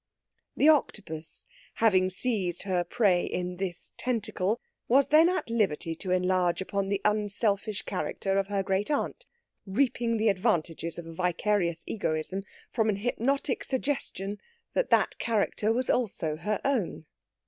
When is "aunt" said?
8.89-9.27